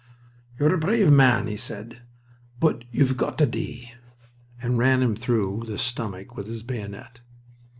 "You're 0.57 0.73
a 0.73 0.79
brave 0.79 1.11
man," 1.11 1.45
he 1.45 1.57
said, 1.57 2.01
"but 2.59 2.85
you've 2.91 3.17
got 3.17 3.37
to 3.37 3.45
dee," 3.45 3.93
and 4.59 4.79
ran 4.79 5.03
him 5.03 5.15
through 5.15 5.65
the 5.67 5.77
stomach 5.77 6.35
with 6.35 6.47
his 6.47 6.63
bayonet. 6.63 7.21